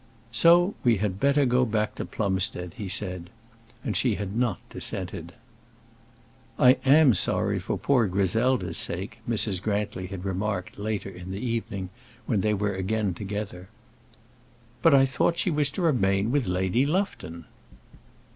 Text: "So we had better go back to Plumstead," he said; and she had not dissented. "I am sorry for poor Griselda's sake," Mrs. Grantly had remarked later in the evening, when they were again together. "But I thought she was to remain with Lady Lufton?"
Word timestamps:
"So 0.31 0.73
we 0.83 0.97
had 0.97 1.19
better 1.19 1.45
go 1.45 1.63
back 1.63 1.93
to 1.93 2.05
Plumstead," 2.05 2.73
he 2.75 2.89
said; 2.89 3.29
and 3.83 3.95
she 3.95 4.15
had 4.15 4.35
not 4.35 4.57
dissented. 4.67 5.31
"I 6.57 6.79
am 6.87 7.13
sorry 7.13 7.59
for 7.59 7.77
poor 7.77 8.07
Griselda's 8.07 8.79
sake," 8.79 9.19
Mrs. 9.29 9.61
Grantly 9.61 10.07
had 10.07 10.25
remarked 10.25 10.79
later 10.79 11.11
in 11.11 11.29
the 11.29 11.45
evening, 11.45 11.91
when 12.25 12.41
they 12.41 12.55
were 12.55 12.73
again 12.73 13.13
together. 13.13 13.69
"But 14.81 14.95
I 14.95 15.05
thought 15.05 15.37
she 15.37 15.51
was 15.51 15.69
to 15.69 15.83
remain 15.83 16.31
with 16.31 16.47
Lady 16.47 16.83
Lufton?" 16.87 17.45